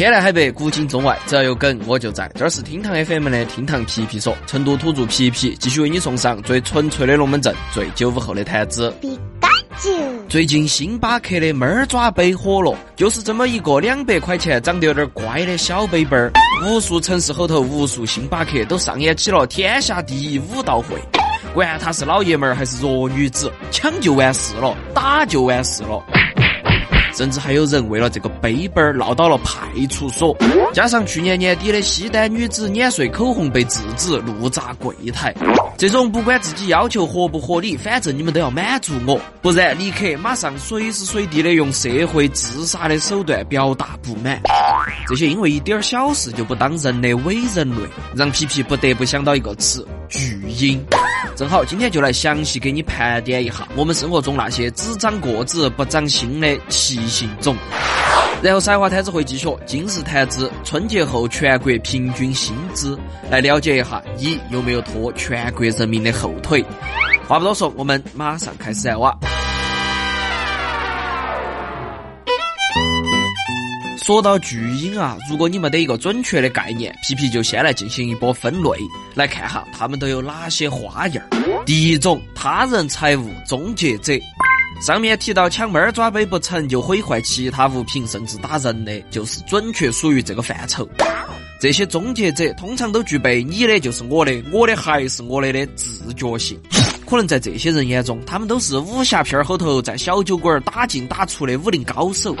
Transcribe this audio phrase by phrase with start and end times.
[0.00, 2.26] 天南海北，古今中外，只要有梗我就在。
[2.34, 8.90] 这儿是厅堂 FM 的厅堂皮皮说，成都土著皮皮继续为你送上最纯粹的龙门阵，最九五后的谈资。
[10.26, 16.32] 最近星巴克的猫爪杯火了，就是这么一个两百块钱长得有点乖的小杯杯儿，
[16.64, 20.96] 无数城市后头无数星巴克都上演起了天下第一武道会。
[21.52, 26.02] 管他是老爷们儿还是弱女子，抢就完事了，打就完事了。
[27.20, 30.34] 甚至还有人为了这个杯杯儿闹到了派出所，
[30.72, 35.34] 加上去年年底的西单女子碾碎口红被制止，怒砸柜台，
[35.76, 44.40] 这种不管自己要求合不合理，反正你们都要满足我，不然立刻马上随时随地的用社会自杀的手段表达不满。
[45.06, 47.82] 这些因为一点小事就不当人的伪人类，
[48.16, 50.82] 让皮皮不得不想到一个词：巨婴。
[51.36, 57.54] 正好今天就来详细给你盘点一下我们生活中那些只长个子不长心的奇行种。
[58.42, 62.98] 然后，赛话摊子会继续今日谈资：春节后全国平均薪资，
[63.30, 66.64] 来了解一下你有没有拖全国人民的后腿。
[67.28, 69.14] 话不多说，我们马上开始哇。
[74.02, 78.70] 说到巨婴啊，如果你没得一个准确的概念，皮皮就先来进行一波分类，
[79.14, 81.22] 来看哈他们都有哪些花样。
[81.66, 84.14] 第一种，他人财物终结者。
[84.80, 90.88] 上面提到抢猫抓杯不成就毁坏其他物品，甚至打人的，就是准确属于这个范畴。
[91.60, 96.58] 这些终结者通常都具备你的就是我的，我的还是我的的自觉性。
[97.06, 102.34] 可能在这些人眼中，他们都是武侠片后头在小酒馆打进打出的武林高手。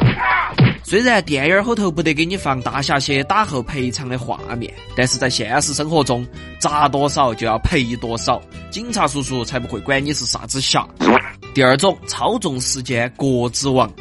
[0.82, 6.26] 虽然电影后头不得给你放大侠些打后赔偿的画面，但是在现实生活中，
[6.58, 10.88] 砸多少就要赔多少，警察叔叔才不会管你是啥子侠。
[11.60, 13.92] 第二种，操纵时间国之王。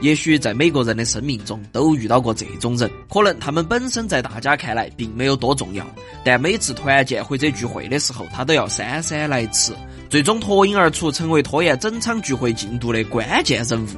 [0.00, 5.84] 也许在每个人的生命中都遇到过这种人，可能他们本身在大家看来并没有多重要，
[6.24, 9.72] 但每次团建或者聚会的时候，他都要姗姗来迟，
[10.08, 13.88] 最终脱颖而出，成为拖延整场聚会进度的关键人物。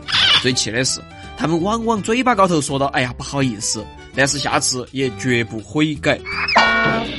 [0.40, 0.98] 最气的是，
[1.36, 3.84] 他们往往嘴巴高头说到“哎呀，不好意思”，
[4.16, 6.18] 但是下次也绝不悔改。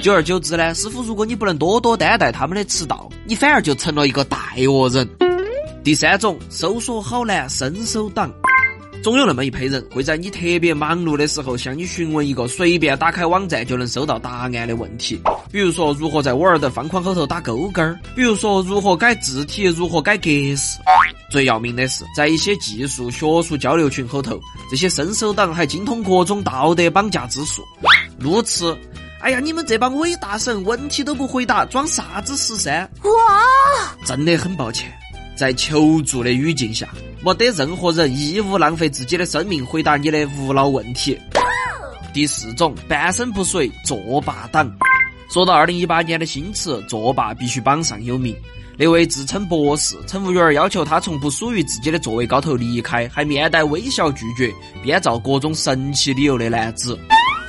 [0.01, 4.35] 久而久之呢，师傅，如果你不能多多担待他们的迟到，你反而就成了一个带
[4.67, 5.07] 恶人。
[5.83, 8.31] 第三种，搜索好难，伸手党。
[9.03, 15.19] 总有那么一批人会在你特别忙碌的时候向你询问一个随便打开网站就能收到答案的问题，
[15.51, 20.77] 比如说如何在 Word 方框后头打勾勾儿，比如说如何改字体，如何改格式。
[21.31, 27.63] 最要命的是，在一些技术学术交流群后头，这些伸手党还精通各种道德绑架之术。
[28.19, 28.77] 路痴，
[29.21, 32.87] 哎呀，你们这帮伪大神问题都不回答，装啥子十三？
[33.01, 34.93] 哇，真的很抱歉。
[35.35, 36.89] 在求助的语境下，
[37.21, 41.17] 没得任何人义务浪费自己的生命回答你的无脑问题。
[42.13, 44.71] 第四种，半身不遂作罢党。
[45.29, 48.35] 说到二零一八年的新词，作罢必须榜上有名。
[48.77, 54.51] 那位自称博士，乘务员要求他从不属于自己的座位高头离开，还面带微笑拒绝，
[54.83, 56.99] 编造各种神奇理由的男子。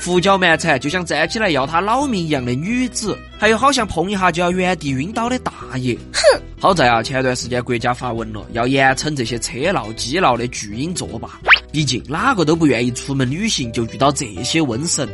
[0.05, 5.97] 胡搅蛮缠，就像站起来要他老命一样的女子，还有好像碰一下就要原地晕倒的大爷。
[6.13, 6.43] 哼！
[6.59, 11.41] 好在啊，前段时间国家发文了，要严惩这些车闹、鸡闹的巨婴作罢。
[11.71, 15.09] 毕竟哪个都不愿意出门旅行就遇到这些瘟神。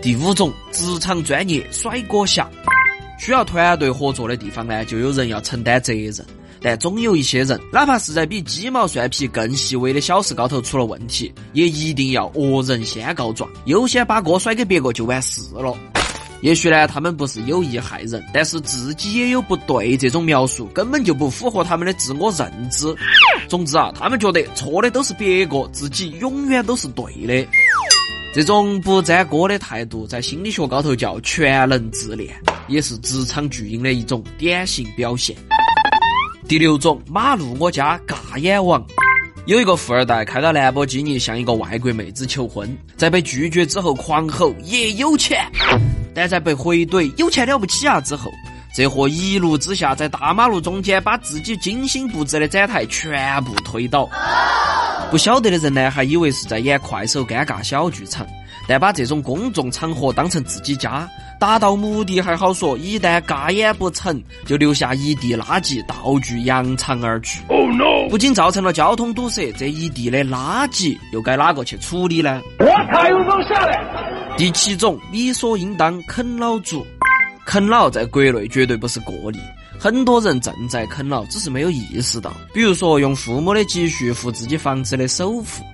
[0.00, 2.48] 第五种，职场专业甩锅侠，
[3.18, 6.14] 需要团队合作的地方呢，就有人要承担责任。
[6.62, 15.76] 但总有一些人，哪怕是在比鸡毛蒜皮更细微的小事高头出了问题，也一定要恶人先告状，优先把锅甩给别个就完事了。
[16.42, 19.94] 也许呢，他们不是有意害人，但是自己也有不对。
[19.94, 22.94] 这种描述根本就不符合他们的自我认知。
[23.46, 27.46] 总之啊，他们觉得错的都是别个，自己永远都是对的。
[28.32, 32.34] 这种不沾锅的态度，在心理学高头叫全能自恋，
[32.68, 35.36] 也是职场巨婴的一种典型表现。
[36.50, 38.84] 第六种，马路我家尬眼王，
[39.46, 45.46] 有一个富二代开到兰博基尼向一个外国妹子求婚，在被拒绝之后狂吼也有钱，
[46.12, 48.28] 但在被回怼有钱了不起啊之后，
[48.74, 54.08] 这货一怒之下在大马路中间把自己精心布置的展台全部推倒，
[55.08, 58.26] 不晓得的人呢还以为是在演快手尴尬小剧场。
[58.68, 61.08] 但把这种公众场合当成自己家，
[61.40, 67.40] 达到目的还好说，一旦尬演不成就留下一地垃圾，道具扬长而去。
[67.48, 68.10] Oh no！
[68.10, 72.42] 不仅造成了交通堵塞，这一地的垃圾又该哪个去处理呢？
[72.58, 74.36] 我才有种下来。
[74.36, 76.86] 第七种，理所应当啃老族，
[77.46, 79.38] 啃老在国内绝对不是个例，
[79.78, 82.30] 很多人正在啃老，只是没有意识到。
[82.52, 85.64] 比如说，用父母的积蓄付自己房子的首付。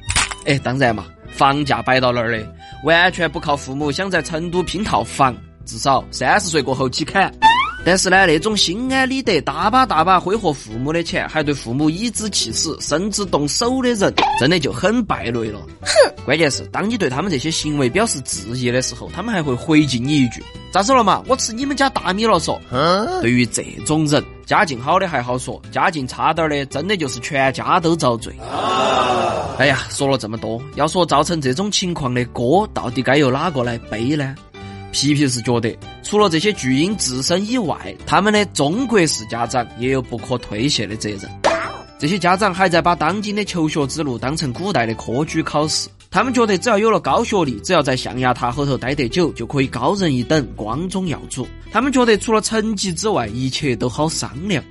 [0.46, 1.06] 哎，当然嘛。
[1.32, 2.46] 房价摆到那儿的，
[2.82, 5.36] 完全不靠父母想在成都拼套房，
[5.66, 7.30] 至少三十岁过后起砍。
[7.84, 15.60] 但是呢，那种心安理得、大把大把挥霍父母的钱，还对父母颐指气使，甚至动手的人，真的就很败类了。
[15.82, 16.24] 哼！
[16.24, 20.42] 关键是，当你对他们这些行为表示质疑的时候，他们还会回敬你一句
[20.72, 21.22] ：“咋子了嘛？
[21.28, 22.60] 我吃你们家大米了。”说。
[23.22, 28.34] 对于这种人，家境好的还好说，家境差点的，真的就是全家都遭罪。
[29.58, 34.34] 哎呀，说了这么多，要说造成这种情况的锅，到底该由哪个来背呢？
[34.98, 41.20] 皮皮是觉得，除了这些巨婴自身以外，他们的中国式家长也有不可推卸的责任。
[41.98, 51.46] 这些家长还在把当今的求学之路当成古代的科举考试，他们觉得只要有了高学历，只要在象牙塔后头待得久，就可以高人一等，光宗耀祖。
[51.70, 54.64] 他们觉得除了成绩之外，一切都好商量。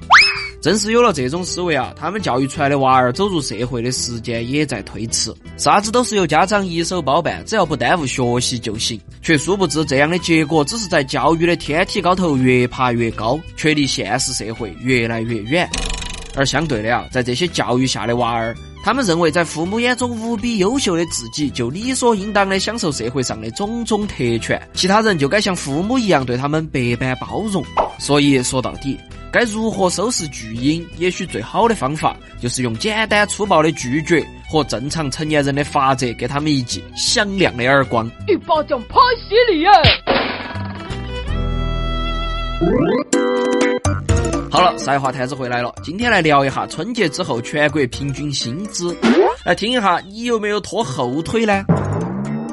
[0.65, 8.99] 正是有了这种思维啊，他们教育出来的娃儿走入社会的时间也在推迟，啥子都是由家长一手包办，只要不耽误学习就行。
[9.21, 15.69] 却殊不知这样的结果，只是在教育的天梯高头越爬越高，却离现实社会越来越远。
[16.35, 27.63] 而相对的啊，在这些教育下的娃儿，他们认为在父母眼中无比优秀的自己，就理所应当的享受社会上的种种特权，其他人就该像父母一样对他们百般包容。
[27.97, 28.99] 所以说到底。
[29.31, 30.87] 该如何收拾巨婴？
[30.97, 38.09] 也许最好的方法就是用简单粗暴的拒绝和正常成年人的法则，给他们一记响亮的耳光。
[38.29, 38.95] 一巴掌拍
[39.27, 39.71] 死你呀！
[44.55, 48.95] 好了，赛话摊子回来了，今天来聊一下春节之后全国平均薪资，
[49.43, 51.65] 来听一下你有没有拖后腿呢？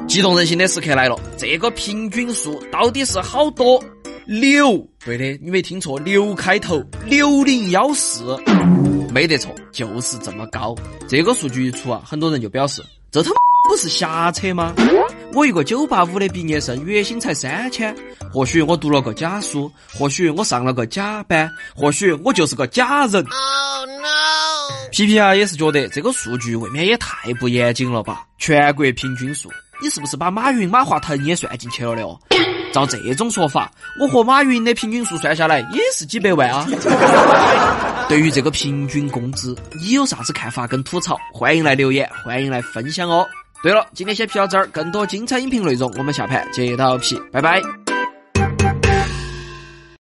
[0.05, 3.81] 激动人心的时刻来了，这个平均数到底是好多？
[4.25, 8.37] 六，对的，你没听错，六开头，六零幺四，
[9.13, 10.75] 没得错，就是这么高。
[11.07, 13.37] 这个数据一出啊，很多人就表示，这他妈
[13.69, 14.73] 不是瞎扯吗？
[15.35, 17.93] 我一个九八五的毕业生，月薪才三千，
[18.31, 23.23] 或许我读了个假书，或许我上了个假班，或许我就是个假人。
[23.23, 24.89] Oh no！
[24.91, 28.27] 皮皮啊，也是觉得这个数据未免也太不严谨了吧？
[28.37, 29.49] 全国平均数，
[29.81, 32.19] 你是不是把马云、马化腾也算进去了的哦？
[32.71, 36.67] 照这种说法，我和马云的平均数算下来也是几百万啊！
[38.07, 41.17] 对于这个平均工资，你有啥子看法跟吐槽？
[41.33, 43.27] 欢迎来留言，欢迎来分享哦！
[43.63, 47.61] 对了，今天先皮到这儿，更多精彩音频内容，我们下盘接到皮，拜拜。